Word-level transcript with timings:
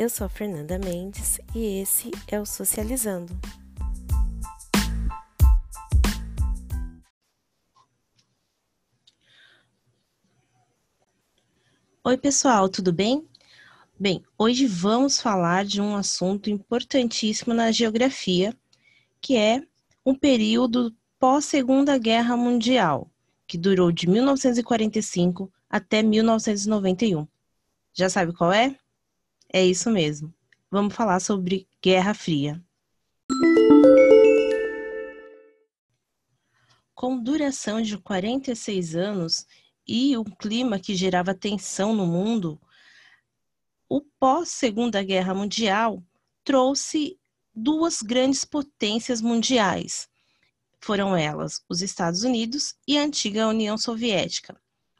Eu 0.00 0.08
sou 0.08 0.30
Fernanda 0.30 0.78
Mendes 0.78 1.38
e 1.54 1.78
esse 1.82 2.10
é 2.26 2.40
o 2.40 2.46
Socializando. 2.46 3.38
Oi, 12.02 12.16
pessoal, 12.16 12.66
tudo 12.66 12.94
bem? 12.94 13.28
Bem, 13.98 14.24
hoje 14.38 14.66
vamos 14.66 15.20
falar 15.20 15.66
de 15.66 15.82
um 15.82 15.94
assunto 15.94 16.48
importantíssimo 16.48 17.52
na 17.52 17.70
geografia, 17.70 18.56
que 19.20 19.36
é 19.36 19.62
um 20.06 20.14
período 20.14 20.96
pós-Segunda 21.18 21.98
Guerra 21.98 22.38
Mundial, 22.38 23.10
que 23.46 23.58
durou 23.58 23.92
de 23.92 24.08
1945 24.08 25.52
até 25.68 26.02
1991. 26.02 27.28
Já 27.92 28.08
sabe 28.08 28.32
qual 28.32 28.50
é? 28.50 28.79
É 29.52 29.64
isso 29.66 29.90
mesmo. 29.90 30.32
Vamos 30.70 30.94
falar 30.94 31.18
sobre 31.18 31.68
Guerra 31.82 32.14
Fria. 32.14 32.62
Com 36.94 37.20
duração 37.20 37.82
de 37.82 37.98
46 37.98 38.94
anos 38.94 39.44
e 39.84 40.16
um 40.16 40.22
clima 40.22 40.78
que 40.78 40.94
gerava 40.94 41.34
tensão 41.34 41.92
no 41.92 42.06
mundo, 42.06 42.60
o 43.88 44.00
pós-Segunda 44.20 45.02
Guerra 45.02 45.34
Mundial 45.34 46.00
trouxe 46.44 47.18
duas 47.52 48.02
grandes 48.02 48.44
potências 48.44 49.20
mundiais. 49.20 50.08
Foram 50.80 51.16
elas 51.16 51.60
os 51.68 51.82
Estados 51.82 52.22
Unidos 52.22 52.76
e 52.86 52.96
a 52.96 53.02
antiga 53.02 53.48
União 53.48 53.76
Soviética. 53.76 54.56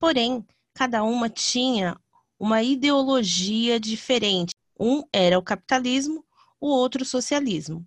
Porém, 0.00 0.44
cada 0.74 1.04
uma 1.04 1.30
tinha 1.30 1.96
uma 2.42 2.60
ideologia 2.60 3.78
diferente. 3.78 4.52
Um 4.76 5.04
era 5.12 5.38
o 5.38 5.42
capitalismo, 5.42 6.24
o 6.60 6.66
outro 6.66 7.04
o 7.04 7.06
socialismo. 7.06 7.86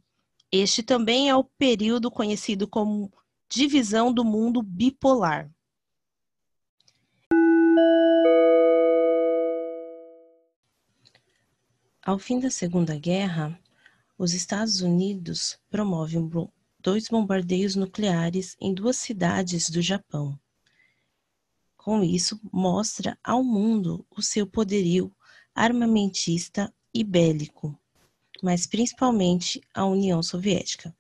Este 0.50 0.82
também 0.82 1.30
é 1.30 1.36
o 1.36 1.44
período 1.44 2.10
conhecido 2.10 2.66
como 2.66 3.12
divisão 3.50 4.14
do 4.14 4.24
mundo 4.24 4.64
bipolar. 4.64 5.52
Ao 12.02 12.18
fim 12.18 12.40
da 12.40 12.50
Segunda 12.50 12.98
Guerra, 12.98 13.60
os 14.18 14.34
Estados 14.34 14.80
Unidos 14.80 15.60
promovem 15.70 16.32
dois 16.80 17.10
bombardeios 17.10 17.76
nucleares 17.76 18.56
em 18.62 18.74
duas 18.74 18.96
cidades 18.96 19.70
do 19.70 19.82
Japão. 19.82 20.40
Com 21.86 22.04
isso, 22.04 22.42
mostra 22.52 23.16
ao 23.24 23.44
mundo 23.44 24.04
o 24.10 24.20
seu 24.20 24.48
poderio 24.48 25.16
armamentista 25.54 26.74
e 26.92 27.04
bélico, 27.04 27.80
mas 28.42 28.66
principalmente 28.66 29.62
a 29.72 29.86
União 29.86 30.24
Soviética, 30.24 30.98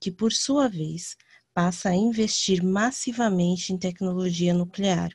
que 0.00 0.10
por 0.10 0.32
sua 0.32 0.70
vez 0.70 1.18
passa 1.52 1.90
a 1.90 1.94
investir 1.94 2.64
massivamente 2.64 3.74
em 3.74 3.76
tecnologia 3.76 4.54
nuclear. 4.54 5.12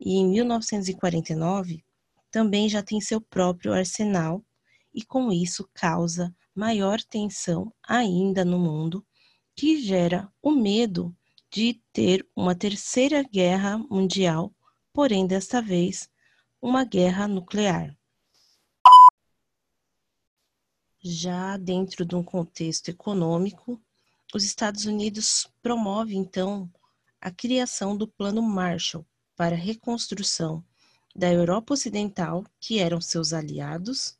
E 0.00 0.16
em 0.16 0.28
1949 0.28 1.84
também 2.28 2.68
já 2.68 2.82
tem 2.82 3.00
seu 3.00 3.20
próprio 3.20 3.72
arsenal 3.72 4.44
e 4.92 5.04
com 5.04 5.30
isso 5.30 5.70
causa 5.72 6.34
maior 6.52 7.00
tensão 7.00 7.72
ainda 7.80 8.44
no 8.44 8.58
mundo, 8.58 9.06
que 9.54 9.80
gera 9.80 10.28
o 10.42 10.50
medo 10.50 11.16
de 11.52 11.74
ter 11.92 12.26
uma 12.34 12.54
terceira 12.54 13.22
guerra 13.22 13.76
mundial, 13.76 14.54
porém 14.90 15.26
desta 15.26 15.60
vez 15.60 16.08
uma 16.62 16.82
guerra 16.82 17.28
nuclear. 17.28 17.94
Já 20.98 21.58
dentro 21.58 22.06
de 22.06 22.14
um 22.14 22.22
contexto 22.22 22.88
econômico, 22.88 23.78
os 24.34 24.44
Estados 24.44 24.86
Unidos 24.86 25.46
promovem 25.60 26.20
então 26.20 26.72
a 27.20 27.30
criação 27.30 27.94
do 27.94 28.08
Plano 28.08 28.40
Marshall 28.40 29.04
para 29.36 29.54
a 29.54 29.58
reconstrução 29.58 30.64
da 31.14 31.30
Europa 31.30 31.74
Ocidental, 31.74 32.46
que 32.58 32.78
eram 32.78 32.98
seus 32.98 33.34
aliados, 33.34 34.18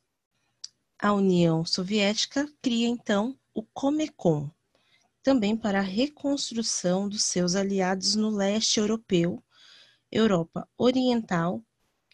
a 0.99 1.11
União 1.11 1.65
Soviética 1.65 2.47
cria 2.61 2.87
então 2.87 3.35
o 3.55 3.63
Comecon, 3.63 4.51
também 5.23 5.55
para 5.55 5.79
a 5.79 5.81
reconstrução 5.81 7.07
dos 7.07 7.23
seus 7.23 7.55
aliados 7.55 8.13
no 8.13 8.29
leste 8.29 8.79
europeu, 8.79 9.41
Europa 10.11 10.67
Oriental 10.77 11.63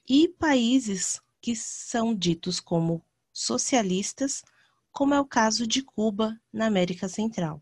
e 0.08 0.28
países 0.28 1.20
que 1.42 1.56
são 1.56 2.16
ditos 2.16 2.60
como 2.60 3.04
socialistas, 3.34 4.44
como 4.92 5.14
é 5.14 5.20
o 5.20 5.26
caso 5.26 5.66
de 5.66 5.82
Cuba 5.82 6.40
na 6.54 6.68
América 6.68 7.10
Central. 7.10 7.62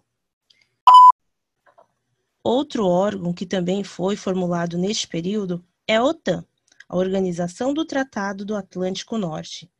Outro 2.43 2.85
órgão 2.85 3.33
que 3.33 3.45
também 3.45 3.83
foi 3.83 4.15
formulado 4.15 4.77
neste 4.77 5.07
período 5.07 5.65
é 5.87 5.95
a 5.95 6.03
OTAN, 6.03 6.45
a 6.87 6.97
Organização 6.97 7.73
do 7.73 7.85
Tratado 7.85 8.45
do 8.45 8.55
Atlântico 8.55 9.17
Norte, 9.17 9.71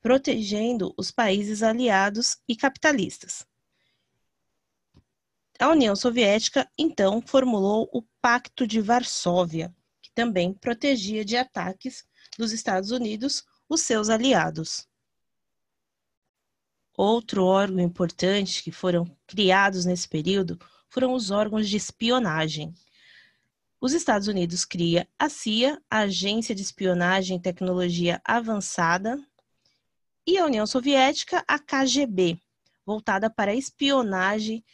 protegendo 0.00 0.92
os 0.96 1.10
países 1.10 1.62
aliados 1.62 2.38
e 2.48 2.56
capitalistas. 2.56 3.46
A 5.62 5.68
União 5.68 5.94
Soviética, 5.94 6.68
então, 6.76 7.22
formulou 7.22 7.88
o 7.92 8.02
Pacto 8.20 8.66
de 8.66 8.80
Varsóvia, 8.80 9.72
que 10.02 10.10
também 10.12 10.52
protegia 10.52 11.24
de 11.24 11.36
ataques 11.36 12.04
dos 12.36 12.50
Estados 12.50 12.90
Unidos 12.90 13.44
os 13.68 13.82
seus 13.82 14.08
aliados. 14.08 14.88
Outro 16.96 17.44
órgão 17.44 17.78
importante 17.78 18.60
que 18.60 18.72
foram 18.72 19.16
criados 19.24 19.84
nesse 19.84 20.08
período 20.08 20.58
foram 20.88 21.14
os 21.14 21.30
órgãos 21.30 21.68
de 21.68 21.76
espionagem. 21.76 22.74
Os 23.80 23.92
Estados 23.92 24.26
Unidos 24.26 24.64
cria 24.64 25.08
a 25.16 25.28
CIA, 25.28 25.80
a 25.88 26.00
Agência 26.00 26.56
de 26.56 26.62
Espionagem 26.62 27.36
e 27.36 27.40
Tecnologia 27.40 28.20
Avançada, 28.24 29.16
e 30.26 30.38
a 30.38 30.44
União 30.44 30.66
Soviética, 30.66 31.44
a 31.46 31.56
KGB, 31.56 32.36
voltada 32.84 33.30
para 33.30 33.52
a 33.52 33.54
espionagem 33.54 34.64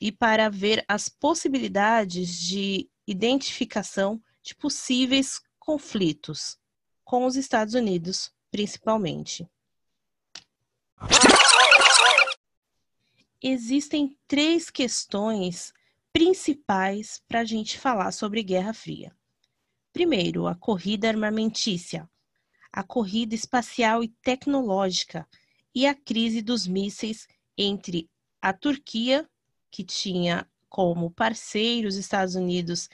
e 0.00 0.12
para 0.12 0.48
ver 0.48 0.84
as 0.86 1.08
possibilidades 1.08 2.34
de 2.38 2.88
identificação 3.06 4.22
de 4.42 4.54
possíveis 4.54 5.40
conflitos 5.58 6.58
com 7.04 7.24
os 7.24 7.36
Estados 7.36 7.74
Unidos, 7.74 8.32
principalmente. 8.50 9.48
Existem 13.42 14.18
três 14.26 14.70
questões 14.70 15.72
principais 16.12 17.22
para 17.28 17.40
a 17.40 17.44
gente 17.44 17.78
falar 17.78 18.10
sobre 18.10 18.42
Guerra 18.42 18.72
Fria. 18.72 19.14
Primeiro, 19.92 20.46
a 20.46 20.54
corrida 20.54 21.08
armamentícia, 21.08 22.08
a 22.72 22.82
corrida 22.82 23.34
espacial 23.34 24.02
e 24.02 24.08
tecnológica 24.08 25.28
e 25.74 25.86
a 25.86 25.94
crise 25.94 26.42
dos 26.42 26.66
mísseis 26.66 27.26
entre 27.56 28.10
a 28.40 28.52
Turquia, 28.52 29.28
que 29.76 29.84
tinha 29.84 30.48
como 30.70 31.10
parceiro 31.10 31.86
os 31.86 31.96
Estados 31.96 32.34
Unidos, 32.34 32.88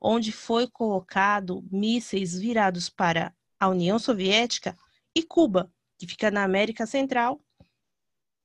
onde 0.00 0.32
foi 0.32 0.66
colocado 0.66 1.64
mísseis 1.70 2.36
virados 2.36 2.88
para 2.88 3.32
a 3.58 3.68
União 3.68 4.00
Soviética, 4.00 4.76
e 5.14 5.22
Cuba, 5.22 5.72
que 5.96 6.08
fica 6.08 6.32
na 6.32 6.42
América 6.42 6.86
Central, 6.86 7.40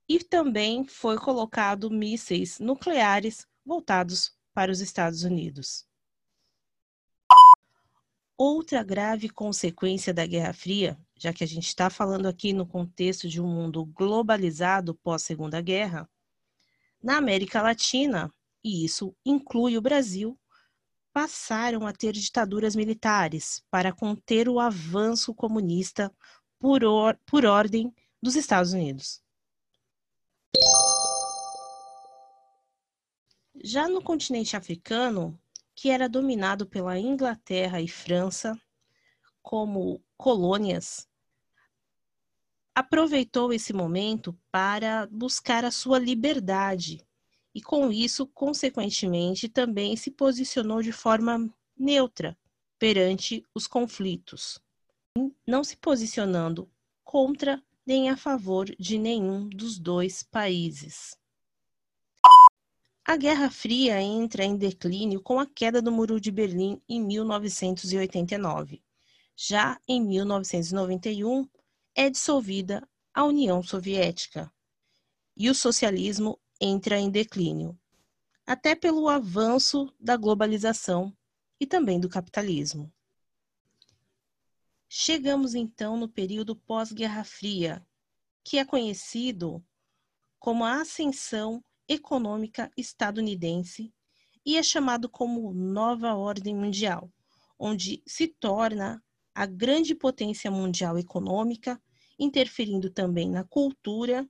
e 0.08 0.24
também 0.24 0.86
foi 0.86 1.18
colocado 1.18 1.90
mísseis 1.90 2.60
nucleares 2.60 3.48
voltados 3.66 4.38
para 4.54 4.72
os 4.72 4.82
Estados 4.82 5.24
Unidos. 5.24 5.88
Outra 8.38 8.84
grave 8.84 9.30
consequência 9.30 10.14
da 10.14 10.28
Guerra 10.28 10.54
Fria, 10.54 10.96
já 11.18 11.34
que 11.34 11.44
a 11.44 11.48
gente 11.48 11.66
está 11.66 11.90
falando 11.90 12.28
aqui 12.28 12.54
no 12.54 12.68
contexto 12.68 13.28
de 13.28 13.42
um 13.42 13.48
mundo 13.48 13.84
globalizado 13.84 14.94
pós-Segunda 14.94 15.60
Guerra, 15.60 16.08
na 17.02 17.18
América 17.18 17.62
Latina, 17.62 18.34
e 18.64 18.86
isso 18.86 19.16
inclui 19.26 19.78
o 19.78 19.82
Brasil, 19.82 20.40
passaram 21.12 21.88
a 21.88 21.94
ter 21.94 22.14
ditaduras 22.14 22.76
militares 22.76 23.64
para 23.70 23.92
conter 23.92 24.48
o 24.48 24.60
avanço 24.60 25.34
comunista 25.34 26.14
por, 26.60 26.84
or 26.84 27.18
por 27.26 27.46
ordem 27.46 27.94
dos 28.22 28.36
Estados 28.36 28.74
Unidos. 28.74 29.22
Já 33.62 33.88
no 33.88 34.02
continente 34.02 34.56
africano, 34.56 35.38
que 35.76 35.90
era 35.90 36.08
dominado 36.08 36.66
pela 36.66 36.98
Inglaterra 36.98 37.82
e 37.82 37.88
França 37.88 38.58
como 39.42 40.04
colônias, 40.16 41.09
aproveitou 42.80 43.52
esse 43.52 43.74
momento 43.74 44.34
para 44.50 45.06
buscar 45.12 45.66
a 45.66 45.72
sua 45.72 46.00
liberdade 46.00 47.06
e, 47.54 47.62
com 47.62 47.92
isso, 47.92 48.26
consequentemente, 48.26 49.50
também 49.50 49.98
se 49.98 50.10
posicionou 50.10 50.82
de 50.82 50.94
forma 50.94 51.54
neutra 51.78 52.38
perante 52.78 53.44
os 53.54 53.68
conflitos, 53.68 54.62
não 55.46 55.62
se 55.62 55.76
posicionando 55.76 56.72
contra 57.04 57.62
nem 57.86 58.10
a 58.10 58.16
favor 58.16 58.74
de 58.80 58.98
nenhum 58.98 59.50
dos 59.50 59.78
dois 59.78 60.24
países. 60.24 61.18
A 63.04 63.18
Guerra 63.18 63.50
Fria 63.50 64.02
entra 64.02 64.46
em 64.46 64.56
declínio 64.56 65.22
com 65.22 65.38
a 65.38 65.46
queda 65.46 65.82
do 65.82 65.92
Muro 65.92 66.18
de 66.18 66.32
Berlim 66.32 66.82
em 66.88 67.02
1989. 67.04 68.82
Já 69.36 69.78
em 69.86 70.02
1991, 70.02 71.46
é 72.00 72.10
dissolvida 72.10 72.88
a 73.14 73.26
União 73.26 73.62
Soviética 73.62 74.50
e 75.36 75.50
o 75.50 75.54
socialismo 75.54 76.40
entra 76.58 76.98
em 76.98 77.12
declínio, 77.12 77.78
até 78.48 78.74
pelo 78.74 79.10
avanço 79.10 79.94
da 80.00 80.16
globalização 80.16 81.14
e 81.60 81.68
também 81.68 82.00
do 82.00 82.08
capitalismo. 82.08 82.90
Chegamos 84.88 85.56
então 85.56 85.98
no 85.98 86.08
período 86.08 86.56
pós-Guerra 86.56 87.26
Fria, 87.26 87.86
que 88.46 88.58
é 88.58 88.64
conhecido 88.64 89.62
como 90.40 90.64
a 90.64 90.80
ascensão 90.80 91.62
econômica 91.86 92.72
estadunidense 92.78 93.94
e 94.46 94.56
é 94.56 94.64
chamado 94.64 95.10
como 95.10 95.54
nova 95.54 96.14
ordem 96.14 96.56
mundial, 96.56 97.12
onde 97.60 98.02
se 98.08 98.26
torna 98.26 99.04
a 99.36 99.46
grande 99.46 99.94
potência 99.94 100.50
mundial 100.50 100.98
econômica, 100.98 101.78
interferindo 102.20 102.90
também 102.90 103.30
na 103.30 103.44
cultura 103.44 104.30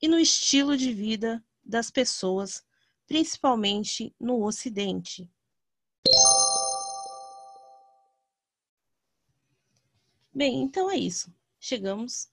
e 0.00 0.08
no 0.08 0.18
estilo 0.18 0.76
de 0.76 0.92
vida 0.92 1.44
das 1.64 1.90
pessoas, 1.90 2.64
principalmente 3.06 4.14
no 4.18 4.42
Ocidente. 4.44 5.30
Bem, 10.32 10.62
então 10.62 10.90
é 10.90 10.96
isso. 10.96 11.32
Chegamos 11.60 12.28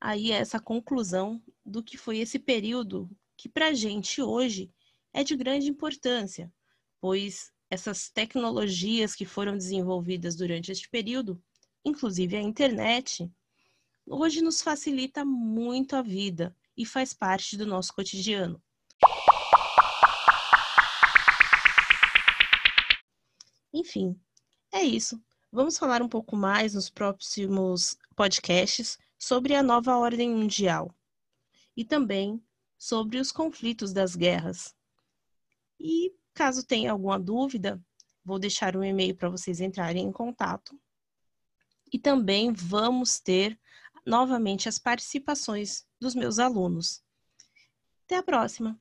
aí 0.00 0.32
a 0.32 0.36
essa 0.36 0.60
conclusão 0.60 1.42
do 1.64 1.82
que 1.82 1.96
foi 1.96 2.18
esse 2.18 2.38
período 2.38 3.10
que 3.36 3.48
para 3.48 3.68
a 3.68 3.74
gente 3.74 4.22
hoje 4.22 4.72
é 5.12 5.24
de 5.24 5.36
grande 5.36 5.68
importância, 5.68 6.52
pois 7.00 7.52
essas 7.68 8.08
tecnologias 8.08 9.14
que 9.14 9.24
foram 9.24 9.56
desenvolvidas 9.56 10.36
durante 10.36 10.70
este 10.70 10.88
período, 10.88 11.42
inclusive 11.84 12.36
a 12.36 12.42
internet, 12.42 13.30
hoje 14.10 14.42
nos 14.42 14.60
facilita 14.60 15.24
muito 15.24 15.94
a 15.94 16.02
vida 16.02 16.54
e 16.76 16.84
faz 16.84 17.14
parte 17.14 17.56
do 17.56 17.64
nosso 17.64 17.94
cotidiano. 17.94 18.60
Enfim, 23.72 24.20
é 24.72 24.82
isso. 24.82 25.22
Vamos 25.52 25.78
falar 25.78 26.02
um 26.02 26.08
pouco 26.08 26.36
mais 26.36 26.74
nos 26.74 26.90
próximos 26.90 27.96
podcasts 28.16 28.98
sobre 29.16 29.54
a 29.54 29.62
nova 29.62 29.96
ordem 29.96 30.30
mundial 30.30 30.92
e 31.76 31.84
também 31.84 32.42
sobre 32.76 33.18
os 33.18 33.30
conflitos 33.30 33.92
das 33.92 34.16
guerras. 34.16 34.74
E 35.78 36.12
caso 36.34 36.66
tenha 36.66 36.90
alguma 36.90 37.18
dúvida, 37.18 37.80
vou 38.24 38.40
deixar 38.40 38.76
um 38.76 38.82
e-mail 38.82 39.14
para 39.14 39.28
vocês 39.28 39.60
entrarem 39.60 40.04
em 40.04 40.12
contato. 40.12 40.78
E 41.92 41.98
também 41.98 42.52
vamos 42.52 43.20
ter 43.20 43.58
novamente 44.06 44.68
as 44.68 44.78
participações 44.78 45.86
dos 46.00 46.14
meus 46.14 46.38
alunos. 46.38 47.02
Até 48.04 48.16
a 48.16 48.22
próxima! 48.22 48.80